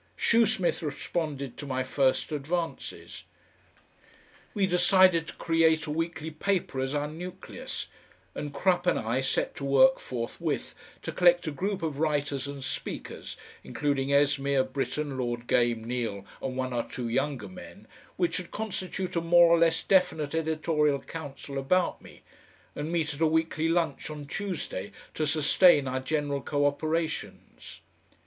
Shoesmith 0.17 0.81
responded 0.81 1.57
to 1.57 1.67
my 1.67 1.83
first 1.83 2.31
advances. 2.31 3.23
We 4.55 4.65
decided 4.65 5.27
to 5.27 5.35
create 5.35 5.85
a 5.85 5.91
weekly 5.91 6.31
paper 6.31 6.79
as 6.79 6.95
our 6.95 7.07
nucleus, 7.07 7.85
and 8.33 8.51
Crupp 8.51 8.87
and 8.87 8.97
I 8.97 9.21
set 9.21 9.55
to 9.57 9.63
work 9.63 9.99
forthwith 9.99 10.73
to 11.03 11.11
collect 11.11 11.45
a 11.45 11.51
group 11.51 11.83
of 11.83 11.99
writers 11.99 12.47
and 12.47 12.63
speakers, 12.63 13.37
including 13.63 14.09
Esmeer, 14.09 14.63
Britten, 14.63 15.19
Lord 15.19 15.45
Gane, 15.45 15.83
Neal, 15.83 16.25
and 16.41 16.57
one 16.57 16.73
or 16.73 16.81
two 16.91 17.07
younger 17.07 17.47
men, 17.47 17.85
which 18.17 18.37
should 18.37 18.49
constitute 18.49 19.15
a 19.15 19.21
more 19.21 19.49
or 19.51 19.59
less 19.59 19.83
definite 19.83 20.33
editorial 20.33 20.97
council 20.99 21.59
about 21.59 22.01
me, 22.01 22.23
and 22.75 22.91
meet 22.91 23.13
at 23.13 23.19
a 23.21 23.27
weekly 23.27 23.69
lunch 23.69 24.09
on 24.09 24.25
Tuesday 24.25 24.93
to 25.13 25.27
sustain 25.27 25.87
our 25.87 25.99
general 25.99 26.41
co 26.41 26.65
operations. 26.65 27.81